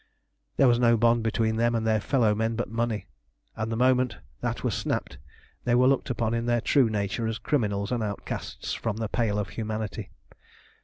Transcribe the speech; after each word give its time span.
There 0.57 0.67
was 0.67 0.79
no 0.79 0.97
bond 0.97 1.21
between 1.21 1.57
them 1.57 1.75
and 1.75 1.85
their 1.85 2.01
fellow 2.01 2.33
men 2.33 2.55
but 2.55 2.71
money, 2.71 3.05
and 3.55 3.71
the 3.71 3.75
moment 3.75 4.17
that 4.39 4.63
was 4.63 4.73
snapped 4.73 5.19
they 5.63 5.75
were 5.75 5.85
looked 5.85 6.09
upon 6.09 6.33
in 6.33 6.47
their 6.47 6.59
true 6.59 6.89
nature 6.89 7.27
as 7.27 7.37
criminals 7.37 7.91
and 7.91 8.01
outcasts 8.01 8.73
from 8.73 8.97
the 8.97 9.07
pale 9.07 9.37
of 9.37 9.49
humanity. 9.49 10.09